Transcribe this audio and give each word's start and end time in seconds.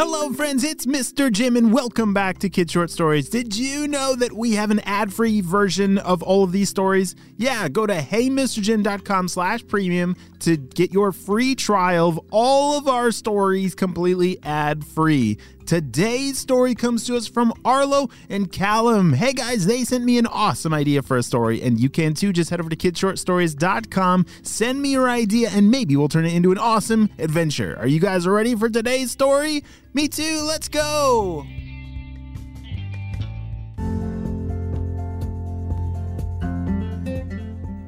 Hello, 0.00 0.32
friends, 0.32 0.62
it's 0.62 0.86
Mr. 0.86 1.28
Jim, 1.28 1.56
and 1.56 1.72
welcome 1.72 2.14
back 2.14 2.38
to 2.38 2.48
Kid 2.48 2.70
Short 2.70 2.88
Stories. 2.88 3.28
Did 3.28 3.56
you 3.56 3.88
know 3.88 4.14
that 4.14 4.32
we 4.32 4.52
have 4.52 4.70
an 4.70 4.78
ad-free 4.84 5.40
version 5.40 5.98
of 5.98 6.22
all 6.22 6.44
of 6.44 6.52
these 6.52 6.68
stories? 6.68 7.16
Yeah, 7.36 7.68
go 7.68 7.84
to 7.84 7.94
heymrjim.com 7.94 9.26
slash 9.26 9.66
premium 9.66 10.14
to 10.38 10.56
get 10.56 10.92
your 10.92 11.10
free 11.10 11.56
trial 11.56 12.10
of 12.10 12.20
all 12.30 12.78
of 12.78 12.86
our 12.86 13.10
stories 13.10 13.74
completely 13.74 14.38
ad-free. 14.44 15.36
Today's 15.68 16.38
story 16.38 16.74
comes 16.74 17.04
to 17.04 17.16
us 17.18 17.28
from 17.28 17.52
Arlo 17.62 18.08
and 18.30 18.50
Callum. 18.50 19.12
Hey 19.12 19.34
guys, 19.34 19.66
they 19.66 19.84
sent 19.84 20.02
me 20.02 20.16
an 20.16 20.26
awesome 20.26 20.72
idea 20.72 21.02
for 21.02 21.18
a 21.18 21.22
story, 21.22 21.60
and 21.60 21.78
you 21.78 21.90
can 21.90 22.14
too. 22.14 22.32
Just 22.32 22.48
head 22.48 22.58
over 22.58 22.70
to 22.70 22.74
kidshortstories.com, 22.76 24.24
send 24.40 24.80
me 24.80 24.92
your 24.92 25.10
idea, 25.10 25.50
and 25.50 25.70
maybe 25.70 25.94
we'll 25.94 26.08
turn 26.08 26.24
it 26.24 26.32
into 26.32 26.52
an 26.52 26.58
awesome 26.58 27.10
adventure. 27.18 27.76
Are 27.78 27.86
you 27.86 28.00
guys 28.00 28.26
ready 28.26 28.54
for 28.54 28.70
today's 28.70 29.10
story? 29.10 29.62
Me 29.92 30.08
too, 30.08 30.40
let's 30.48 30.70
go! 30.70 31.44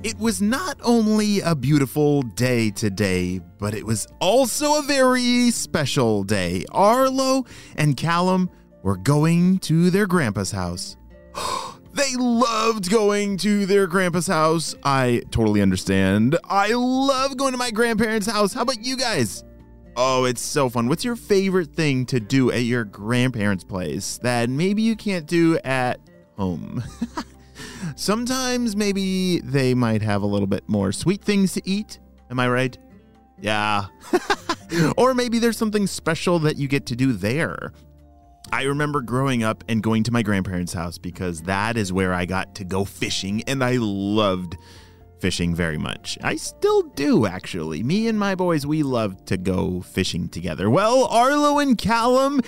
It 0.02 0.18
was 0.18 0.40
not 0.40 0.78
only 0.82 1.40
a 1.40 1.54
beautiful 1.54 2.22
day 2.22 2.70
today, 2.70 3.38
but 3.58 3.74
it 3.74 3.84
was 3.84 4.06
also 4.18 4.78
a 4.78 4.82
very 4.82 5.50
special 5.50 6.24
day. 6.24 6.64
Arlo 6.72 7.44
and 7.76 7.98
Callum 7.98 8.48
were 8.82 8.96
going 8.96 9.58
to 9.58 9.90
their 9.90 10.06
grandpa's 10.06 10.52
house. 10.52 10.96
they 11.92 12.14
loved 12.16 12.90
going 12.90 13.36
to 13.38 13.66
their 13.66 13.86
grandpa's 13.86 14.26
house. 14.26 14.74
I 14.84 15.20
totally 15.30 15.60
understand. 15.60 16.38
I 16.44 16.72
love 16.72 17.36
going 17.36 17.52
to 17.52 17.58
my 17.58 17.70
grandparents' 17.70 18.26
house. 18.26 18.54
How 18.54 18.62
about 18.62 18.82
you 18.82 18.96
guys? 18.96 19.44
Oh, 19.96 20.24
it's 20.24 20.40
so 20.40 20.70
fun. 20.70 20.88
What's 20.88 21.04
your 21.04 21.16
favorite 21.16 21.74
thing 21.74 22.06
to 22.06 22.20
do 22.20 22.50
at 22.50 22.62
your 22.62 22.84
grandparents' 22.84 23.64
place 23.64 24.18
that 24.22 24.48
maybe 24.48 24.80
you 24.80 24.96
can't 24.96 25.26
do 25.26 25.58
at 25.58 26.00
home? 26.38 26.82
Sometimes 27.96 28.76
maybe 28.76 29.40
they 29.40 29.74
might 29.74 30.02
have 30.02 30.22
a 30.22 30.26
little 30.26 30.46
bit 30.46 30.68
more 30.68 30.92
sweet 30.92 31.22
things 31.22 31.52
to 31.54 31.62
eat. 31.64 31.98
Am 32.30 32.38
I 32.38 32.48
right? 32.48 32.76
Yeah. 33.40 33.86
or 34.96 35.14
maybe 35.14 35.38
there's 35.38 35.56
something 35.56 35.86
special 35.86 36.38
that 36.40 36.56
you 36.56 36.68
get 36.68 36.86
to 36.86 36.96
do 36.96 37.12
there. 37.12 37.72
I 38.52 38.64
remember 38.64 39.00
growing 39.00 39.42
up 39.42 39.62
and 39.68 39.82
going 39.82 40.02
to 40.04 40.12
my 40.12 40.22
grandparents' 40.22 40.72
house 40.72 40.98
because 40.98 41.42
that 41.42 41.76
is 41.76 41.92
where 41.92 42.12
I 42.12 42.26
got 42.26 42.54
to 42.56 42.64
go 42.64 42.84
fishing 42.84 43.42
and 43.46 43.62
I 43.62 43.76
loved 43.78 44.56
fishing 45.20 45.54
very 45.54 45.78
much. 45.78 46.18
I 46.22 46.36
still 46.36 46.82
do, 46.82 47.26
actually. 47.26 47.82
Me 47.82 48.08
and 48.08 48.18
my 48.18 48.34
boys, 48.34 48.66
we 48.66 48.82
love 48.82 49.24
to 49.26 49.36
go 49.36 49.80
fishing 49.80 50.28
together. 50.28 50.70
Well, 50.70 51.06
Arlo 51.06 51.58
and 51.58 51.76
Callum, 51.76 52.40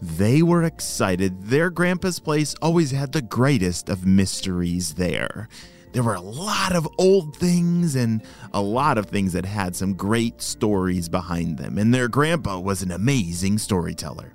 they 0.00 0.42
were 0.42 0.62
excited. 0.62 1.44
Their 1.44 1.70
grandpa's 1.70 2.20
place 2.20 2.54
always 2.60 2.90
had 2.90 3.12
the 3.12 3.22
greatest 3.22 3.88
of 3.88 4.06
mysteries 4.06 4.94
there. 4.94 5.48
There 5.92 6.02
were 6.02 6.14
a 6.14 6.20
lot 6.20 6.74
of 6.74 6.86
old 6.98 7.34
things 7.36 7.96
and 7.96 8.22
a 8.52 8.60
lot 8.60 8.98
of 8.98 9.06
things 9.06 9.32
that 9.32 9.46
had 9.46 9.74
some 9.74 9.94
great 9.94 10.42
stories 10.42 11.08
behind 11.08 11.58
them, 11.58 11.78
and 11.78 11.92
their 11.92 12.08
grandpa 12.08 12.60
was 12.60 12.82
an 12.82 12.90
amazing 12.90 13.58
storyteller. 13.58 14.34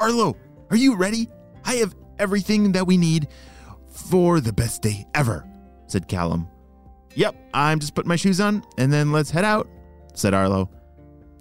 Arlo, 0.00 0.36
are 0.70 0.76
you 0.76 0.96
ready? 0.96 1.28
I 1.64 1.74
have 1.74 1.94
everything 2.18 2.72
that 2.72 2.86
we 2.86 2.96
need 2.96 3.28
for 3.88 4.40
the 4.40 4.52
best 4.52 4.82
day 4.82 5.06
ever, 5.14 5.46
said 5.86 6.08
Callum. 6.08 6.48
Yep, 7.14 7.34
I'm 7.54 7.80
just 7.80 7.94
putting 7.94 8.08
my 8.08 8.16
shoes 8.16 8.40
on 8.40 8.62
and 8.78 8.92
then 8.92 9.12
let's 9.12 9.30
head 9.30 9.44
out, 9.44 9.68
said 10.14 10.34
Arlo. 10.34 10.70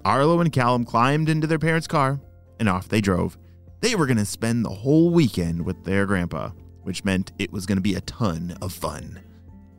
Arlo 0.06 0.40
and 0.40 0.52
Callum 0.52 0.86
climbed 0.86 1.30
into 1.30 1.48
their 1.48 1.60
parents' 1.60 1.88
car 1.88 2.20
and 2.60 2.68
off 2.68 2.90
they 2.90 3.02
drove. 3.02 3.38
They 3.82 3.96
were 3.96 4.06
going 4.06 4.18
to 4.18 4.26
spend 4.26 4.66
the 4.66 4.70
whole 4.70 5.12
weekend 5.12 5.64
with 5.64 5.84
their 5.84 6.06
grandpa, 6.06 6.50
which 6.84 7.06
meant 7.06 7.32
it 7.40 7.52
was 7.52 7.66
going 7.66 7.78
to 7.78 7.82
be 7.82 7.96
a 7.96 8.02
ton 8.02 8.58
of 8.62 8.74
fun. 8.74 9.22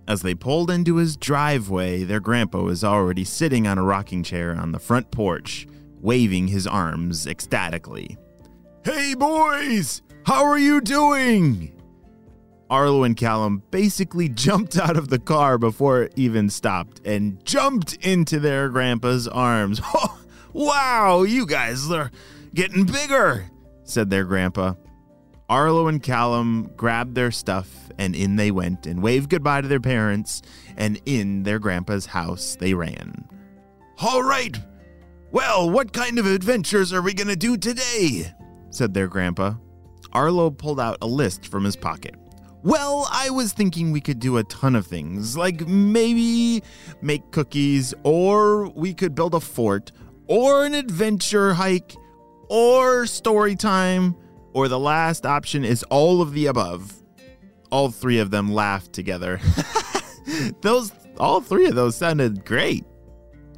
As 0.08 0.22
they 0.22 0.34
pulled 0.34 0.70
into 0.70 0.96
his 0.96 1.16
driveway, 1.16 2.04
their 2.04 2.20
grandpa 2.20 2.62
was 2.62 2.82
already 2.82 3.24
sitting 3.24 3.66
on 3.66 3.78
a 3.78 3.82
rocking 3.82 4.22
chair 4.22 4.56
on 4.56 4.72
the 4.72 4.78
front 4.78 5.10
porch, 5.10 5.68
waving 6.00 6.48
his 6.48 6.66
arms 6.66 7.26
ecstatically. 7.26 8.16
Hey, 8.84 9.14
boys! 9.14 10.02
How 10.24 10.44
are 10.44 10.58
you 10.58 10.80
doing? 10.80 11.79
Arlo 12.70 13.02
and 13.02 13.16
Callum 13.16 13.62
basically 13.70 14.28
jumped 14.46 14.78
out 14.78 14.96
of 14.96 15.08
the 15.08 15.18
car 15.18 15.58
before 15.58 16.02
it 16.04 16.12
even 16.16 16.48
stopped 16.48 17.00
and 17.04 17.44
jumped 17.44 17.94
into 17.94 18.38
their 18.40 18.68
grandpa's 18.68 19.28
arms. 19.28 19.80
Oh, 20.52 20.66
wow, 20.66 21.22
you 21.22 21.46
guys 21.46 21.88
are 21.92 22.10
getting 22.52 22.84
bigger, 22.84 23.48
said 23.84 24.10
their 24.10 24.24
grandpa. 24.24 24.74
Arlo 25.48 25.86
and 25.86 26.02
Callum 26.02 26.72
grabbed 26.76 27.14
their 27.14 27.30
stuff 27.30 27.90
and 27.98 28.16
in 28.16 28.36
they 28.36 28.50
went 28.50 28.86
and 28.86 29.02
waved 29.02 29.30
goodbye 29.30 29.60
to 29.60 29.68
their 29.68 29.78
parents, 29.78 30.42
and 30.76 31.00
in 31.06 31.42
their 31.42 31.58
grandpa's 31.58 32.06
house 32.06 32.56
they 32.58 32.74
ran. 32.74 33.28
All 34.00 34.22
right. 34.22 34.58
Well, 35.30 35.70
what 35.70 35.92
kind 35.92 36.18
of 36.18 36.26
adventures 36.26 36.92
are 36.92 37.02
we 37.02 37.14
going 37.14 37.28
to 37.28 37.36
do 37.36 37.56
today? 37.56 38.32
said 38.70 38.94
their 38.94 39.06
grandpa. 39.06 39.54
Arlo 40.12 40.50
pulled 40.50 40.80
out 40.80 40.98
a 41.02 41.06
list 41.06 41.46
from 41.46 41.64
his 41.64 41.76
pocket. 41.76 42.16
Well, 42.62 43.08
I 43.10 43.30
was 43.30 43.52
thinking 43.52 43.90
we 43.90 44.02
could 44.02 44.18
do 44.18 44.36
a 44.36 44.44
ton 44.44 44.76
of 44.76 44.86
things, 44.86 45.34
like 45.34 45.66
maybe 45.66 46.62
make 47.00 47.30
cookies, 47.30 47.94
or 48.02 48.68
we 48.70 48.92
could 48.92 49.14
build 49.14 49.34
a 49.34 49.40
fort, 49.40 49.92
or 50.26 50.66
an 50.66 50.74
adventure 50.74 51.54
hike, 51.54 51.96
or 52.50 53.06
story 53.06 53.56
time, 53.56 54.14
or 54.52 54.68
the 54.68 54.78
last 54.78 55.24
option 55.24 55.64
is 55.64 55.82
all 55.84 56.20
of 56.20 56.34
the 56.34 56.46
above. 56.46 57.02
All 57.72 57.90
three 57.90 58.18
of 58.18 58.30
them 58.30 58.52
laughed 58.52 58.92
together. 58.92 59.40
those 60.60 60.92
all 61.18 61.40
three 61.40 61.66
of 61.66 61.74
those 61.74 61.96
sounded 61.96 62.44
great. 62.44 62.84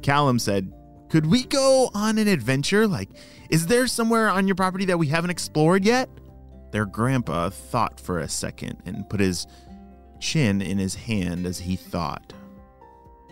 Callum 0.01 0.39
said, 0.39 0.71
"Could 1.09 1.25
we 1.25 1.43
go 1.43 1.89
on 1.93 2.17
an 2.17 2.29
adventure? 2.29 2.87
Like 2.87 3.09
is 3.49 3.67
there 3.67 3.85
somewhere 3.87 4.29
on 4.29 4.47
your 4.47 4.55
property 4.55 4.85
that 4.85 4.97
we 4.97 5.07
haven't 5.07 5.31
explored 5.31 5.83
yet?" 5.83 6.09
Their 6.73 6.87
grandpa 6.87 7.51
thought 7.51 7.99
for 7.99 8.17
a 8.17 8.27
second 8.27 8.81
and 8.83 9.07
put 9.07 9.19
his 9.19 9.45
chin 10.19 10.59
in 10.59 10.79
his 10.79 10.95
hand 10.95 11.45
as 11.45 11.59
he 11.59 11.75
thought. 11.75 12.33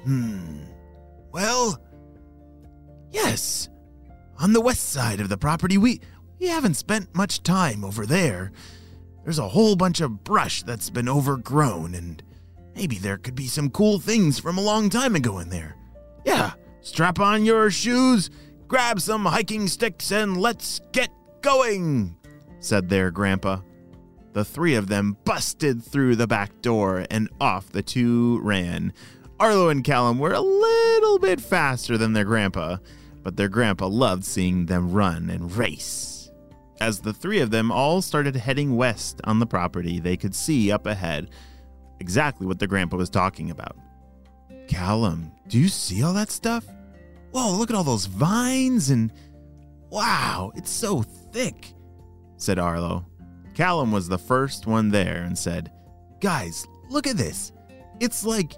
Hmm. 0.04 0.60
Well, 1.32 1.82
yes. 3.10 3.68
On 4.38 4.54
the 4.54 4.62
west 4.62 4.90
side 4.90 5.20
of 5.20 5.30
the 5.30 5.40
property, 5.40 5.80
we 5.80 6.02
we 6.40 6.50
haven't 6.50 6.76
spent 6.76 7.16
much 7.16 7.42
time 7.42 7.84
over 7.84 8.06
there. 8.06 8.52
There's 9.24 9.40
a 9.40 9.50
whole 9.50 9.76
bunch 9.76 10.02
of 10.02 10.24
brush 10.24 10.62
that's 10.62 10.92
been 10.92 11.10
overgrown, 11.10 11.96
and 11.96 12.22
maybe 12.76 13.00
there 13.00 13.18
could 13.18 13.36
be 13.36 13.48
some 13.48 13.72
cool 13.72 13.98
things 13.98 14.38
from 14.38 14.60
a 14.60 14.62
long 14.62 14.88
time 14.92 15.16
ago 15.16 15.40
in 15.40 15.50
there. 15.50 15.76
Yeah, 16.26 16.52
strap 16.82 17.20
on 17.20 17.44
your 17.44 17.72
shoes, 17.72 18.30
grab 18.68 19.02
some 19.02 19.26
hiking 19.26 19.68
sticks, 19.68 20.12
and 20.12 20.40
let's 20.40 20.80
get 20.92 21.10
going 21.42 22.18
said 22.62 22.88
their 22.88 23.12
grandpa. 23.12 23.60
The 24.34 24.46
three 24.46 24.76
of 24.76 24.88
them 24.88 25.18
busted 25.26 25.84
through 25.84 26.16
the 26.16 26.28
back 26.28 26.62
door 26.62 27.06
and 27.12 27.30
off 27.42 27.70
the 27.72 27.84
two 27.84 28.40
ran. 28.42 28.94
Arlo 29.40 29.70
and 29.70 29.84
Callum 29.84 30.20
were 30.20 30.34
a 30.34 30.40
little 30.40 31.20
bit 31.20 31.42
faster 31.42 31.98
than 31.98 32.14
their 32.14 32.24
grandpa, 32.24 32.78
but 33.24 33.36
their 33.36 33.50
grandpa 33.50 33.88
loved 33.88 34.24
seeing 34.24 34.68
them 34.68 34.92
run 34.92 35.30
and 35.30 35.52
race. 35.58 36.32
As 36.80 37.00
the 37.00 37.14
three 37.14 37.40
of 37.40 37.52
them 37.52 37.72
all 37.72 38.02
started 38.02 38.36
heading 38.36 38.76
west 38.76 39.20
on 39.26 39.40
the 39.40 39.46
property, 39.46 40.00
they 40.00 40.16
could 40.16 40.34
see 40.34 40.72
up 40.72 40.86
ahead 40.86 41.30
exactly 42.00 42.48
what 42.48 42.58
their 42.58 42.68
grandpa 42.68 42.98
was 42.98 43.10
talking 43.10 43.52
about. 43.52 43.76
Callum, 44.68 45.32
do 45.48 45.60
you 45.60 45.68
see 45.68 46.02
all 46.04 46.14
that 46.14 46.32
stuff? 46.32 46.66
Whoa, 47.32 47.52
look 47.58 47.70
at 47.70 47.76
all 47.76 47.84
those 47.84 48.06
vines 48.06 48.90
and 48.90 49.12
wow, 49.90 50.52
it's 50.56 50.72
so 50.72 51.02
thick 51.02 51.74
said 52.42 52.60
Arlo. 52.60 53.06
Callum 53.54 53.92
was 53.92 54.08
the 54.08 54.18
first 54.18 54.66
one 54.66 54.90
there 54.90 55.24
and 55.24 55.38
said, 55.38 55.72
Guys, 56.20 56.66
look 56.90 57.06
at 57.08 57.18
this. 57.18 57.52
It's 58.00 58.26
like 58.26 58.54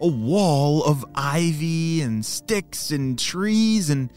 a 0.00 0.06
wall 0.06 0.84
of 0.84 1.04
ivy 1.14 2.00
and 2.02 2.24
sticks 2.24 2.90
and 2.90 3.18
trees, 3.18 3.90
and 3.90 4.10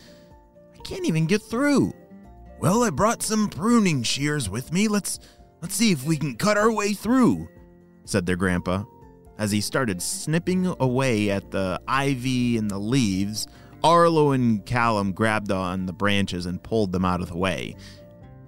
I 0.73 0.77
can't 0.83 1.05
even 1.05 1.25
get 1.25 1.41
through. 1.41 1.93
Well, 2.59 2.83
I 2.83 2.89
brought 2.89 3.23
some 3.23 3.49
pruning 3.49 4.03
shears 4.03 4.49
with 4.49 4.71
me. 4.71 4.87
Let's 4.87 5.19
let's 5.61 5.75
see 5.75 5.91
if 5.91 6.05
we 6.05 6.17
can 6.17 6.35
cut 6.35 6.57
our 6.57 6.71
way 6.71 6.93
through, 6.93 7.49
said 8.05 8.25
their 8.25 8.35
grandpa. 8.35 8.83
As 9.37 9.51
he 9.51 9.59
started 9.59 10.01
snipping 10.01 10.67
away 10.79 11.31
at 11.31 11.49
the 11.49 11.81
ivy 11.87 12.57
and 12.57 12.69
the 12.69 12.77
leaves, 12.77 13.47
Arlo 13.83 14.31
and 14.31 14.63
Callum 14.65 15.11
grabbed 15.11 15.51
on 15.51 15.87
the 15.87 15.93
branches 15.93 16.45
and 16.45 16.61
pulled 16.61 16.91
them 16.91 17.03
out 17.03 17.21
of 17.21 17.29
the 17.29 17.37
way. 17.37 17.75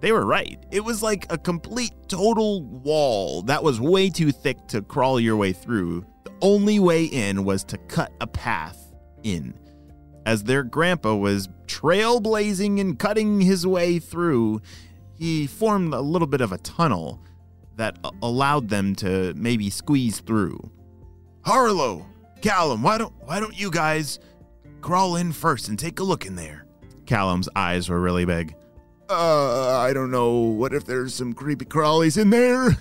They 0.04 0.12
were 0.12 0.26
right. 0.26 0.62
It 0.70 0.84
was 0.84 1.02
like 1.02 1.32
a 1.32 1.38
complete 1.38 1.94
total 2.10 2.62
wall 2.62 3.42
that 3.44 3.64
was 3.64 3.80
way 3.80 4.10
too 4.10 4.34
thick 4.34 4.68
to 4.68 4.82
crawl 4.82 5.18
your 5.18 5.38
way 5.38 5.54
through. 5.54 6.06
The 6.26 6.34
only 6.42 6.78
way 6.78 7.06
in 7.06 7.46
was 7.46 7.64
to 7.64 7.78
cut 7.78 8.12
a 8.20 8.28
path 8.28 8.94
in. 9.24 9.58
As 10.26 10.44
their 10.44 10.64
grandpa 10.64 11.16
was 11.16 11.48
trailblazing 11.68 12.82
and 12.82 13.00
cutting 13.00 13.40
his 13.40 13.66
way 13.66 13.98
through, 13.98 14.60
he 15.18 15.48
formed 15.48 15.94
a 15.94 16.02
little 16.02 16.28
bit 16.28 16.42
of 16.42 16.52
a 16.52 16.58
tunnel 16.58 17.22
that 17.78 17.98
allowed 18.22 18.68
them 18.68 18.96
to 18.96 19.34
maybe 19.38 19.70
squeeze 19.70 20.20
through. 20.20 20.70
Arlo, 21.46 22.06
Callum, 22.42 22.84
why 22.84 22.98
don't 22.98 23.14
why 23.24 23.40
don't 23.40 23.58
you 23.58 23.72
guys 23.72 24.20
crawl 24.82 25.16
in 25.16 25.32
first 25.32 25.70
and 25.70 25.80
take 25.80 26.02
a 26.02 26.04
look 26.04 26.26
in 26.26 26.36
there? 26.36 26.66
Callum's 27.06 27.48
eyes 27.56 27.88
were 27.88 28.02
really 28.02 28.26
big. 28.26 28.54
Uh, 29.14 29.78
I 29.80 29.94
don't 29.94 30.12
know. 30.12 30.34
What 30.34 30.74
if 30.74 30.86
there's 30.86 31.14
some 31.14 31.34
creepy 31.34 31.66
crawlies 31.66 32.18
in 32.20 32.30
there? 32.30 32.78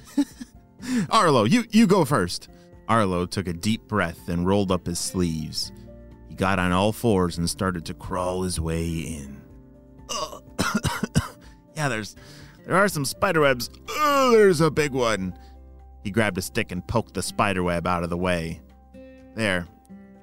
Arlo, 1.10 1.44
you 1.44 1.64
you 1.70 1.86
go 1.86 2.04
first. 2.04 2.48
Arlo 2.88 3.26
took 3.26 3.46
a 3.46 3.52
deep 3.52 3.86
breath 3.88 4.28
and 4.28 4.46
rolled 4.46 4.72
up 4.72 4.86
his 4.86 4.98
sleeves. 4.98 5.72
He 6.28 6.34
got 6.34 6.58
on 6.58 6.72
all 6.72 6.92
fours 6.92 7.38
and 7.38 7.48
started 7.48 7.84
to 7.86 7.94
crawl 7.94 8.42
his 8.42 8.58
way 8.58 8.88
in. 8.88 9.40
yeah, 11.76 11.88
there's 11.88 12.16
there 12.66 12.76
are 12.76 12.88
some 12.88 13.04
spiderwebs. 13.04 13.70
Oh, 13.90 14.32
there's 14.32 14.60
a 14.60 14.70
big 14.70 14.92
one. 14.92 15.36
He 16.02 16.10
grabbed 16.10 16.38
a 16.38 16.42
stick 16.42 16.72
and 16.72 16.86
poked 16.86 17.14
the 17.14 17.22
spiderweb 17.22 17.86
out 17.86 18.02
of 18.02 18.10
the 18.10 18.16
way. 18.16 18.60
There. 19.34 19.66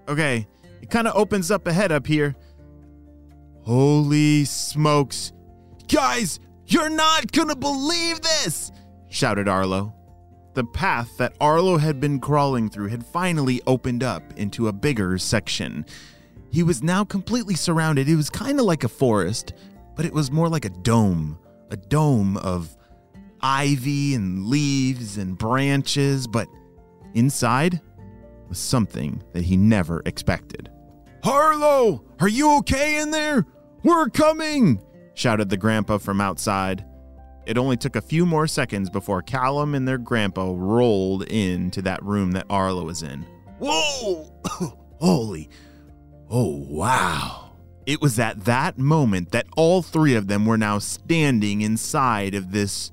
Okay, 0.07 0.47
it 0.81 0.89
kind 0.89 1.07
of 1.07 1.15
opens 1.15 1.51
up 1.51 1.67
ahead 1.67 1.91
up 1.91 2.07
here. 2.07 2.35
Holy 3.63 4.45
smokes. 4.45 5.31
Guys, 5.89 6.39
you're 6.67 6.89
not 6.89 7.31
gonna 7.31 7.55
believe 7.55 8.21
this! 8.21 8.71
shouted 9.09 9.47
Arlo. 9.47 9.93
The 10.53 10.63
path 10.63 11.17
that 11.17 11.35
Arlo 11.41 11.77
had 11.77 11.99
been 11.99 12.19
crawling 12.19 12.69
through 12.69 12.89
had 12.89 13.05
finally 13.05 13.59
opened 13.65 14.03
up 14.03 14.23
into 14.37 14.67
a 14.67 14.73
bigger 14.73 15.17
section. 15.17 15.85
He 16.51 16.61
was 16.61 16.83
now 16.83 17.03
completely 17.03 17.55
surrounded. 17.55 18.07
It 18.07 18.15
was 18.15 18.29
kind 18.29 18.59
of 18.59 18.65
like 18.65 18.83
a 18.83 18.89
forest, 18.89 19.53
but 19.95 20.05
it 20.05 20.13
was 20.13 20.31
more 20.31 20.47
like 20.47 20.65
a 20.65 20.69
dome 20.69 21.39
a 21.71 21.77
dome 21.77 22.37
of 22.37 22.75
ivy 23.41 24.15
and 24.15 24.47
leaves 24.47 25.17
and 25.17 25.37
branches, 25.37 26.27
but 26.27 26.47
inside 27.13 27.79
was 28.47 28.57
something 28.57 29.21
that 29.33 29.43
he 29.43 29.55
never 29.55 30.01
expected. 30.05 30.69
Arlo, 31.23 32.03
are 32.19 32.27
you 32.27 32.57
okay 32.57 32.99
in 32.99 33.11
there? 33.11 33.45
We're 33.83 34.09
coming! 34.09 34.81
Shouted 35.19 35.49
the 35.49 35.57
grandpa 35.57 35.97
from 35.97 36.21
outside. 36.21 36.85
It 37.45 37.57
only 37.57 37.75
took 37.75 37.95
a 37.95 38.01
few 38.01 38.25
more 38.25 38.47
seconds 38.47 38.89
before 38.89 39.21
Callum 39.21 39.75
and 39.75 39.87
their 39.87 39.97
grandpa 39.97 40.53
rolled 40.55 41.23
into 41.23 41.81
that 41.81 42.01
room 42.03 42.31
that 42.31 42.45
Arlo 42.49 42.85
was 42.85 43.03
in. 43.03 43.25
Whoa! 43.59 44.31
Holy. 44.99 45.49
Oh, 46.29 46.63
wow. 46.67 47.51
It 47.85 48.01
was 48.01 48.19
at 48.19 48.45
that 48.45 48.77
moment 48.77 49.31
that 49.31 49.47
all 49.57 49.81
three 49.81 50.15
of 50.15 50.27
them 50.27 50.45
were 50.45 50.57
now 50.57 50.79
standing 50.79 51.61
inside 51.61 52.33
of 52.33 52.51
this 52.51 52.91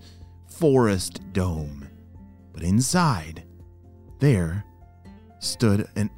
forest 0.48 1.20
dome. 1.32 1.88
But 2.52 2.62
inside, 2.62 3.44
there 4.18 4.64
stood 5.38 5.86
an. 5.94 6.10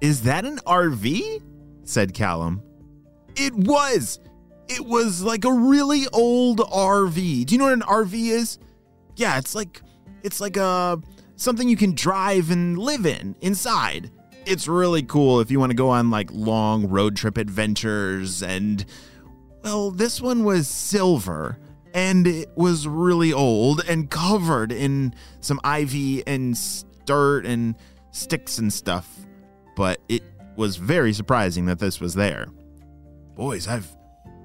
Is 0.00 0.22
that 0.22 0.44
an 0.44 0.58
RV? 0.58 1.42
said 1.84 2.12
Callum. 2.12 2.62
It 3.36 3.54
was! 3.54 4.20
It 4.68 4.84
was 4.84 5.22
like 5.22 5.44
a 5.44 5.52
really 5.52 6.06
old 6.12 6.58
RV. 6.58 7.46
Do 7.46 7.54
you 7.54 7.58
know 7.58 7.64
what 7.64 7.72
an 7.74 7.82
RV 7.82 8.14
is? 8.14 8.58
Yeah, 9.16 9.38
it's 9.38 9.54
like 9.54 9.80
it's 10.22 10.40
like 10.40 10.56
a 10.56 11.00
something 11.36 11.68
you 11.68 11.76
can 11.76 11.94
drive 11.94 12.50
and 12.50 12.78
live 12.78 13.06
in 13.06 13.36
inside 13.40 14.10
it's 14.46 14.68
really 14.68 15.02
cool 15.02 15.40
if 15.40 15.50
you 15.50 15.58
want 15.58 15.70
to 15.70 15.76
go 15.76 15.90
on 15.90 16.10
like 16.10 16.30
long 16.32 16.88
road 16.88 17.16
trip 17.16 17.36
adventures. 17.36 18.42
And, 18.42 18.84
well, 19.62 19.90
this 19.90 20.20
one 20.20 20.44
was 20.44 20.68
silver 20.68 21.58
and 21.92 22.26
it 22.26 22.50
was 22.56 22.86
really 22.86 23.32
old 23.32 23.82
and 23.88 24.08
covered 24.08 24.70
in 24.70 25.14
some 25.40 25.60
ivy 25.64 26.24
and 26.26 26.56
dirt 27.04 27.44
and 27.44 27.74
sticks 28.12 28.58
and 28.58 28.72
stuff. 28.72 29.08
But 29.74 30.00
it 30.08 30.22
was 30.54 30.76
very 30.76 31.12
surprising 31.12 31.66
that 31.66 31.80
this 31.80 32.00
was 32.00 32.14
there. 32.14 32.46
Boys, 33.34 33.68
I've 33.68 33.95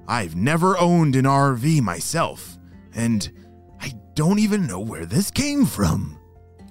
I've 0.08 0.36
never 0.36 0.78
owned 0.78 1.16
an 1.16 1.24
RV 1.24 1.80
myself, 1.80 2.58
and 2.94 3.30
I 3.80 3.92
don't 4.14 4.38
even 4.38 4.66
know 4.66 4.80
where 4.80 5.06
this 5.06 5.30
came 5.30 5.64
from. 5.64 6.18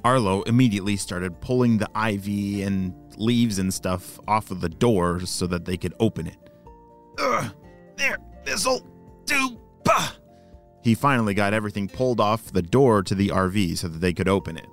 Arlo 0.04 0.42
immediately 0.44 0.98
started 0.98 1.40
pulling 1.42 1.78
the 1.78 1.90
ivy 1.94 2.64
and 2.64 2.94
leaves 3.18 3.60
and 3.60 3.74
stuff 3.74 4.20
off 4.28 4.52
of 4.52 4.62
the 4.62 4.70
door 4.70 5.22
so 5.22 5.48
that 5.48 5.66
they 5.66 5.78
could 5.78 5.94
open 6.00 6.28
it. 6.28 6.38
Ugh, 7.20 7.52
there, 7.98 8.18
this'll 8.44 8.86
do. 9.26 9.60
Bah! 9.84 10.14
He 10.84 10.96
finally 10.96 11.34
got 11.34 11.54
everything 11.54 11.88
pulled 11.88 12.20
off 12.20 12.52
the 12.52 12.62
door 12.62 13.04
to 13.04 13.14
the 13.14 13.30
RV 13.30 13.78
so 13.78 13.88
that 13.88 14.00
they 14.00 14.14
could 14.14 14.28
open 14.28 14.58
it. 14.58 14.68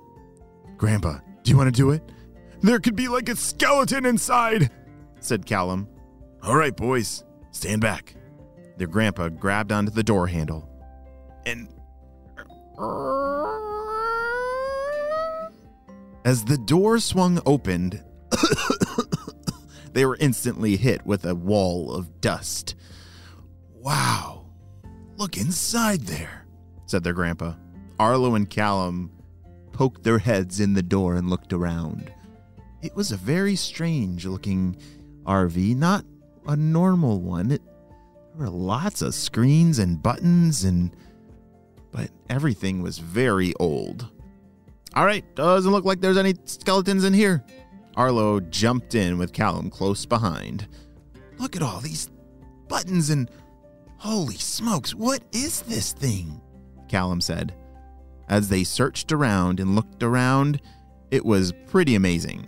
Grandpa, 0.77 1.19
do 1.43 1.51
you 1.51 1.57
want 1.57 1.67
to 1.67 1.77
do 1.77 1.91
it? 1.91 2.01
There 2.61 2.79
could 2.79 2.95
be 2.95 3.07
like 3.07 3.29
a 3.29 3.35
skeleton 3.35 4.05
inside, 4.05 4.71
said 5.19 5.45
Callum. 5.45 5.87
All 6.41 6.55
right, 6.55 6.75
boys, 6.75 7.23
stand 7.51 7.81
back. 7.81 8.15
Their 8.79 8.87
grandpa 8.87 9.27
grabbed 9.27 9.73
onto 9.73 9.91
the 9.91 10.03
door 10.03 10.27
handle 10.27 10.69
and. 11.45 11.67
As 16.23 16.45
the 16.45 16.57
door 16.57 16.99
swung 16.99 17.41
open, 17.45 18.01
they 19.93 20.05
were 20.05 20.15
instantly 20.21 20.77
hit 20.77 21.05
with 21.05 21.25
a 21.25 21.35
wall 21.35 21.93
of 21.93 22.21
dust. 22.21 22.75
Wow, 23.73 24.45
look 25.17 25.35
inside 25.35 26.01
there, 26.01 26.45
said 26.85 27.03
their 27.03 27.13
grandpa. 27.13 27.55
Arlo 27.99 28.35
and 28.35 28.49
Callum 28.49 29.11
poked 29.73 30.03
their 30.03 30.19
heads 30.19 30.61
in 30.61 30.73
the 30.73 30.83
door 30.83 31.15
and 31.15 31.29
looked 31.29 31.51
around. 31.51 32.13
It 32.81 32.95
was 32.95 33.11
a 33.11 33.17
very 33.17 33.57
strange 33.57 34.25
looking 34.25 34.77
RV, 35.25 35.75
not 35.75 36.05
a 36.47 36.55
normal 36.55 37.19
one. 37.19 37.51
It, 37.51 37.61
there 38.39 38.49
were 38.49 38.57
lots 38.57 39.01
of 39.01 39.13
screens 39.13 39.79
and 39.79 40.01
buttons 40.01 40.63
and 40.63 40.95
but 41.91 42.09
everything 42.29 42.81
was 42.81 42.99
very 42.99 43.53
old. 43.59 44.07
All 44.95 45.05
right, 45.05 45.25
doesn't 45.35 45.71
look 45.71 45.83
like 45.83 45.99
there's 45.99 46.17
any 46.17 46.35
skeletons 46.45 47.03
in 47.03 47.13
here, 47.13 47.43
Arlo 47.95 48.39
jumped 48.39 48.95
in 48.95 49.17
with 49.17 49.33
Callum 49.33 49.69
close 49.69 50.05
behind. 50.05 50.67
Look 51.37 51.55
at 51.55 51.61
all 51.61 51.81
these 51.81 52.09
buttons 52.67 53.09
and 53.09 53.29
holy 53.97 54.37
smokes, 54.37 54.95
what 54.95 55.21
is 55.33 55.61
this 55.63 55.91
thing? 55.91 56.39
Callum 56.87 57.21
said. 57.21 57.53
As 58.29 58.47
they 58.47 58.63
searched 58.63 59.11
around 59.11 59.59
and 59.59 59.75
looked 59.75 60.03
around, 60.03 60.61
it 61.11 61.25
was 61.25 61.51
pretty 61.67 61.95
amazing. 61.95 62.47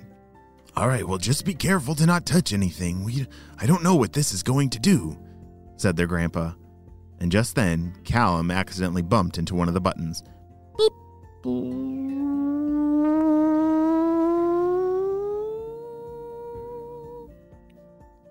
All 0.77 0.87
right, 0.87 1.05
well, 1.05 1.17
just 1.17 1.43
be 1.43 1.53
careful 1.53 1.95
to 1.95 2.05
not 2.05 2.25
touch 2.25 2.53
anything. 2.53 3.03
We, 3.03 3.27
I 3.59 3.65
don't 3.65 3.83
know 3.83 3.95
what 3.95 4.13
this 4.13 4.31
is 4.31 4.41
going 4.41 4.69
to 4.69 4.79
do, 4.79 5.17
said 5.81 5.97
their 5.97 6.07
grandpa. 6.07 6.53
And 7.19 7.31
just 7.31 7.55
then, 7.55 7.93
Callum 8.03 8.51
accidentally 8.51 9.01
bumped 9.01 9.37
into 9.37 9.55
one 9.55 9.67
of 9.67 9.73
the 9.73 9.81
buttons. 9.81 10.23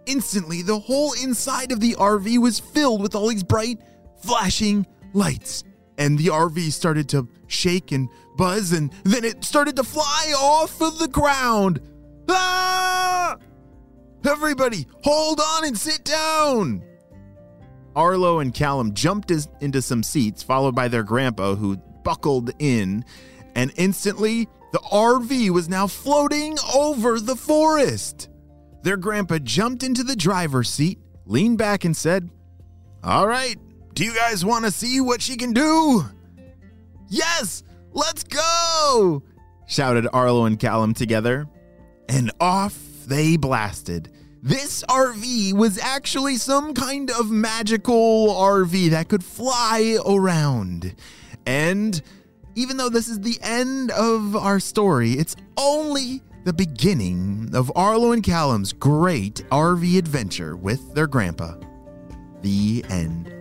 Instantly, 0.07 0.63
the 0.63 0.79
whole 0.79 1.13
inside 1.23 1.73
of 1.73 1.81
the 1.81 1.95
RV 1.95 2.39
was 2.39 2.59
filled 2.59 3.03
with 3.03 3.15
all 3.15 3.29
these 3.29 3.45
bright, 3.45 3.81
flashing 4.23 4.87
lights. 5.13 5.65
And 5.99 6.19
the 6.19 6.29
RV 6.29 6.73
started 6.73 7.09
to 7.11 7.29
shake 7.49 7.93
and 7.93 8.09
buzz, 8.37 8.73
and 8.73 8.93
then 9.05 9.25
it 9.25 9.45
started 9.45 9.77
to 9.77 9.85
fly 9.85 10.33
off 10.37 10.81
of 10.81 10.99
the 10.99 11.09
ground. 11.09 11.81
Ah! 12.29 13.37
Everybody, 14.27 14.87
hold 15.03 15.41
on 15.41 15.65
and 15.65 15.77
sit 15.77 16.05
down. 16.05 16.83
Arlo 17.97 18.39
and 18.39 18.55
Callum 18.55 18.95
jumped 18.95 19.33
into 19.61 19.83
some 19.83 20.03
seats, 20.03 20.43
followed 20.43 20.75
by 20.75 20.89
their 20.89 21.03
grandpa, 21.03 21.55
who 21.55 21.77
buckled 22.05 22.51
in, 22.59 23.05
and 23.55 23.73
instantly 23.77 24.49
The 24.73 24.79
RV 24.79 25.51
was 25.51 25.69
now 25.69 25.89
floating 25.89 26.57
over 26.75 27.19
the 27.19 27.35
forest. 27.35 28.29
Their 28.83 28.97
grandpa 28.97 29.39
jumped 29.39 29.83
into 29.83 30.05
the 30.05 30.15
driver's 30.15 30.71
seat, 30.71 31.01
leaned 31.27 31.59
back, 31.59 31.85
and 31.85 31.97
said, 31.97 32.31
All 33.03 33.27
right, 33.27 33.57
do 33.95 34.05
you 34.05 34.15
guys 34.15 34.45
want 34.45 34.65
to 34.65 34.71
see 34.71 35.01
what 35.01 35.21
she 35.21 35.37
can 35.37 35.53
do? 35.53 36.05
Yes, 37.09 37.65
let's 37.93 38.23
go! 38.23 39.25
shouted 39.67 40.07
Arlo 40.13 40.45
and 40.45 40.59
Callum 40.59 40.95
together. 40.95 41.49
And 42.09 42.33
off 42.41 42.77
they 43.07 43.37
blasted. 43.37 44.11
This 44.43 44.83
RV 44.89 45.53
was 45.53 45.79
actually 45.79 46.37
some 46.37 46.73
kind 46.73 47.11
of 47.11 47.31
magical 47.31 48.29
RV 48.29 48.91
that 48.91 49.09
could 49.09 49.23
fly 49.23 49.99
around. 50.07 50.95
And 51.45 52.01
even 52.55 52.79
though 52.79 52.89
this 52.89 53.09
is 53.09 53.21
the 53.21 53.39
end 53.43 53.91
of 53.91 54.35
our 54.35 54.59
story, 54.59 55.13
it's 55.13 55.37
only 55.59 56.23
the 56.45 56.55
beginning 56.55 57.51
of 57.53 57.71
Arlo 57.77 58.13
and 58.13 58.23
Callum's 58.23 58.73
great 58.73 59.45
RV 59.51 59.99
adventure 59.99 60.57
with 60.57 60.95
their 60.95 61.07
grandpa. 61.07 61.57
The 62.41 62.83
end. 62.89 63.40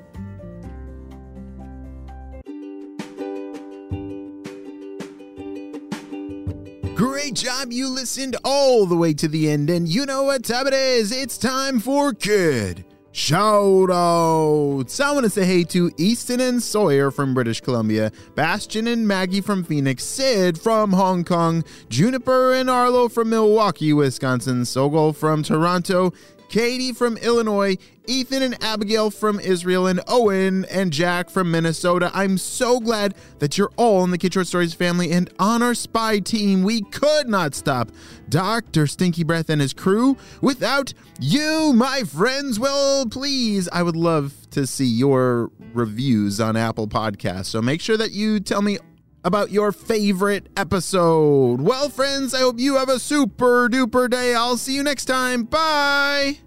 Great 7.00 7.36
job. 7.36 7.72
You 7.72 7.88
listened 7.88 8.36
all 8.44 8.86
the 8.86 8.98
way 8.98 9.14
to 9.14 9.30
the 9.30 9.50
end, 9.50 9.70
and 9.70 9.88
you 9.88 10.06
know 10.06 10.24
what 10.24 10.44
time 10.44 10.68
it 10.68 10.74
is. 10.74 11.14
It's 11.14 11.38
time 11.38 11.80
for 11.80 12.12
Kid 12.12 12.84
Shout 13.14 13.90
outs! 13.90 15.00
I 15.00 15.12
want 15.14 15.24
to 15.24 15.30
say 15.30 15.46
hey 15.46 15.64
to 15.64 15.92
Easton 15.98 16.42
and 16.42 16.62
Sawyer 16.62 17.10
from 17.10 17.34
British 17.34 17.62
Columbia, 17.62 18.12
Bastian 18.36 18.86
and 18.88 19.08
Maggie 19.08 19.40
from 19.40 19.64
Phoenix, 19.64 20.04
Sid 20.04 20.60
from 20.60 20.92
Hong 20.92 21.24
Kong, 21.24 21.64
Juniper 21.88 22.54
and 22.54 22.70
Arlo 22.70 23.08
from 23.08 23.30
Milwaukee, 23.30 23.94
Wisconsin, 23.94 24.64
Sogol 24.64 25.16
from 25.16 25.42
Toronto, 25.42 26.12
Katie 26.50 26.92
from 26.94 27.16
Illinois, 27.18 27.78
Ethan 28.08 28.42
and 28.42 28.62
Abigail 28.64 29.12
from 29.12 29.40
Israel, 29.40 29.88
and 29.88 30.02
Owen 30.08 30.66
and 30.66 30.92
Jack 30.92 31.30
from 31.30 31.52
Minnesota. 31.52 32.12
I'm 32.14 32.38
so 32.38 32.80
glad 32.80 33.14
that 33.38 33.58
you're 33.58 33.72
all 33.78 34.04
in 34.04 34.12
the 34.12 34.18
Kid 34.18 34.34
Short 34.34 34.48
Stories 34.48 34.74
family 34.74 35.12
and 35.12 35.32
on 35.40 35.62
our 35.62 35.76
spy 35.76 36.20
team. 36.20 36.64
We 36.64 36.82
could 36.82 37.30
not 37.30 37.54
stop 37.54 37.92
Dr. 38.28 38.88
Stinky 38.88 39.24
Breath 39.24 39.50
and 39.50 39.62
his 39.62 39.74
crew 39.74 40.18
without 40.42 40.94
you, 41.20 41.72
my 41.74 42.02
friends. 42.04 42.60
Well, 42.60 43.06
please, 43.06 43.70
I 43.72 43.84
would 43.84 43.96
love 43.96 44.34
to 44.52 44.66
see 44.66 44.86
your 44.86 45.52
reviews 45.74 46.42
on 46.42 46.58
Apple 46.58 46.88
Podcasts. 46.88 47.46
So 47.46 47.62
make 47.62 47.80
sure 47.80 47.98
that 47.98 48.12
you 48.12 48.40
tell 48.40 48.62
me 48.62 48.80
about 49.24 49.52
your 49.52 49.72
favorite 49.72 50.48
episode. 50.56 51.62
Well, 51.62 51.90
friends, 51.90 52.34
I 52.34 52.40
hope 52.40 52.60
you 52.60 52.76
have 52.76 52.90
a 52.90 53.00
super 53.00 53.70
duper 53.70 54.10
day. 54.10 54.34
I'll 54.34 54.58
see 54.58 54.76
you 54.76 54.84
next 54.84 55.06
time. 55.06 55.44
Bye. 55.44 56.40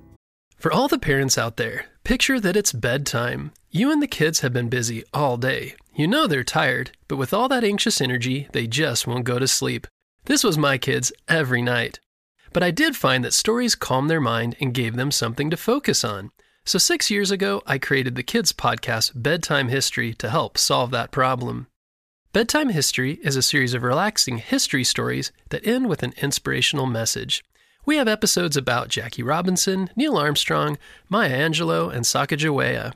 For 0.56 0.72
all 0.72 0.88
the 0.88 0.98
parents 0.98 1.36
out 1.36 1.56
there, 1.56 1.86
picture 2.04 2.38
that 2.40 2.56
it's 2.56 2.72
bedtime. 2.72 3.52
You 3.70 3.90
and 3.90 4.02
the 4.02 4.06
kids 4.06 4.40
have 4.40 4.52
been 4.52 4.68
busy 4.68 5.02
all 5.12 5.36
day. 5.36 5.74
You 5.94 6.06
know 6.06 6.26
they're 6.26 6.44
tired, 6.44 6.92
but 7.08 7.16
with 7.16 7.34
all 7.34 7.48
that 7.48 7.64
anxious 7.64 8.00
energy, 8.00 8.48
they 8.52 8.66
just 8.66 9.06
won't 9.06 9.24
go 9.24 9.38
to 9.38 9.48
sleep. 9.48 9.86
This 10.24 10.44
was 10.44 10.56
my 10.56 10.78
kids 10.78 11.12
every 11.28 11.62
night. 11.62 12.00
But 12.52 12.62
I 12.62 12.70
did 12.70 12.96
find 12.96 13.24
that 13.24 13.34
stories 13.34 13.74
calmed 13.74 14.08
their 14.08 14.20
mind 14.20 14.56
and 14.60 14.74
gave 14.74 14.96
them 14.96 15.10
something 15.10 15.50
to 15.50 15.56
focus 15.56 16.04
on. 16.04 16.30
So, 16.64 16.78
six 16.78 17.10
years 17.10 17.30
ago, 17.30 17.60
I 17.66 17.78
created 17.78 18.14
the 18.14 18.22
kids' 18.22 18.52
podcast, 18.52 19.12
Bedtime 19.14 19.68
History, 19.68 20.14
to 20.14 20.30
help 20.30 20.56
solve 20.56 20.92
that 20.92 21.10
problem. 21.10 21.66
Bedtime 22.32 22.70
History 22.70 23.18
is 23.22 23.36
a 23.36 23.42
series 23.42 23.74
of 23.74 23.82
relaxing 23.82 24.38
history 24.38 24.84
stories 24.84 25.32
that 25.50 25.66
end 25.66 25.90
with 25.90 26.02
an 26.02 26.14
inspirational 26.22 26.86
message. 26.86 27.44
We 27.84 27.98
have 27.98 28.08
episodes 28.08 28.56
about 28.56 28.88
Jackie 28.88 29.22
Robinson, 29.22 29.90
Neil 29.96 30.16
Armstrong, 30.16 30.78
Maya 31.10 31.46
Angelou, 31.46 31.92
and 31.92 32.06
Sacagawea. 32.06 32.94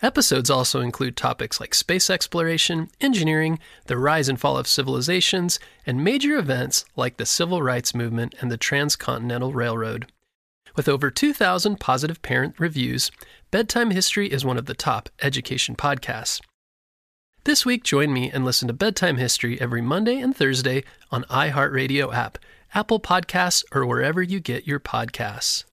Episodes 0.00 0.48
also 0.48 0.80
include 0.80 1.16
topics 1.16 1.58
like 1.58 1.74
space 1.74 2.08
exploration, 2.08 2.88
engineering, 3.00 3.58
the 3.86 3.98
rise 3.98 4.28
and 4.28 4.38
fall 4.38 4.56
of 4.56 4.68
civilizations, 4.68 5.58
and 5.84 6.04
major 6.04 6.36
events 6.36 6.84
like 6.94 7.16
the 7.16 7.26
Civil 7.26 7.62
Rights 7.62 7.96
Movement 7.96 8.36
and 8.40 8.48
the 8.48 8.56
Transcontinental 8.56 9.52
Railroad. 9.52 10.06
With 10.76 10.88
over 10.88 11.10
2,000 11.10 11.80
positive 11.80 12.22
parent 12.22 12.54
reviews, 12.60 13.10
Bedtime 13.50 13.90
History 13.90 14.30
is 14.30 14.44
one 14.44 14.56
of 14.56 14.66
the 14.66 14.74
top 14.74 15.08
education 15.20 15.74
podcasts. 15.74 16.40
This 17.48 17.64
week, 17.64 17.82
join 17.82 18.12
me 18.12 18.30
and 18.30 18.44
listen 18.44 18.68
to 18.68 18.74
Bedtime 18.74 19.16
History 19.16 19.58
every 19.58 19.80
Monday 19.80 20.20
and 20.20 20.36
Thursday 20.36 20.84
on 21.10 21.24
iHeartRadio 21.30 22.12
app, 22.12 22.36
Apple 22.74 23.00
Podcasts, 23.00 23.64
or 23.72 23.86
wherever 23.86 24.20
you 24.20 24.38
get 24.38 24.66
your 24.66 24.78
podcasts. 24.78 25.64